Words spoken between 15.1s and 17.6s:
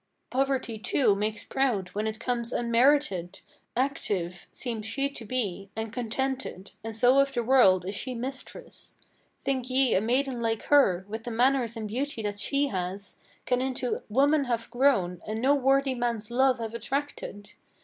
and no worthy man's love have attracted?